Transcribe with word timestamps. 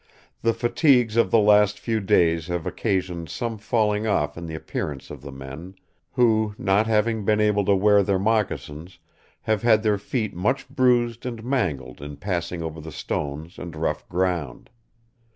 The 0.41 0.55
fatigues 0.55 1.15
of 1.15 1.29
the 1.29 1.37
last 1.37 1.77
few 1.77 1.99
days 1.99 2.47
have 2.47 2.65
occasioned 2.65 3.29
some 3.29 3.59
falling 3.59 4.07
off 4.07 4.35
in 4.35 4.47
the 4.47 4.55
appearance 4.55 5.11
of 5.11 5.21
the 5.21 5.31
men; 5.31 5.75
who, 6.13 6.55
not 6.57 6.87
having 6.87 7.23
been 7.23 7.39
able 7.39 7.63
to 7.65 7.75
wear 7.75 8.01
their 8.01 8.17
moccasins, 8.17 8.97
have 9.41 9.61
had 9.61 9.83
their 9.83 9.99
feet 9.99 10.35
much 10.35 10.67
bruised 10.69 11.23
and 11.23 11.43
mangled 11.43 12.01
in 12.01 12.17
passing 12.17 12.63
over 12.63 12.81
the 12.81 12.91
stones 12.91 13.59
and 13.59 13.75
rough 13.75 14.09
ground. 14.09 14.71